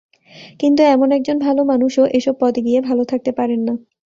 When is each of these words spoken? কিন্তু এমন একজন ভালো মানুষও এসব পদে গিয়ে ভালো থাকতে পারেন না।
কিন্তু 0.59 0.81
এমন 0.85 1.09
একজন 1.11 1.37
ভালো 1.39 1.61
মানুষও 1.63 2.03
এসব 2.17 2.35
পদে 2.39 2.61
গিয়ে 2.61 2.79
ভালো 2.81 3.03
থাকতে 3.05 3.31
পারেন 3.31 3.59
না। 3.67 3.73